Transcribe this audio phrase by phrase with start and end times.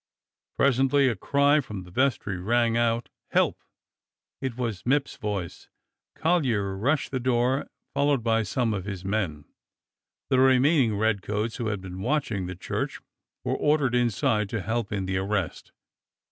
[0.57, 3.63] Pres ently a cry from the vestry rang out: "Help!"
[4.41, 5.69] It was Mipps's voice.
[6.15, 9.45] Collyer rushed the door, followed by some of his men.
[10.31, 12.99] The remaining redcoats who had been watching the church
[13.43, 15.71] were ordered inside to help in the arrest.